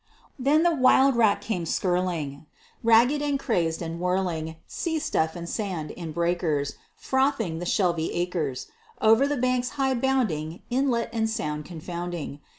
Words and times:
Then 0.39 0.63
the 0.63 0.73
wild 0.73 1.15
rack 1.15 1.41
came 1.41 1.63
skirling, 1.63 2.47
Ragged 2.81 3.21
and 3.21 3.37
crazed, 3.37 3.83
and 3.83 3.99
whirling 3.99 4.55
Sea 4.65 4.97
stuff 4.97 5.35
and 5.35 5.47
sand 5.47 5.91
in 5.91 6.11
breakers, 6.11 6.73
Frothing 6.95 7.59
the 7.59 7.67
shelvy 7.67 8.09
acres: 8.13 8.65
Over 8.99 9.27
the 9.27 9.37
banks 9.37 9.77
high 9.77 9.93
bounding, 9.93 10.63
Inlet 10.71 11.11
and 11.13 11.29
sound 11.29 11.65
confounding. 11.65 12.39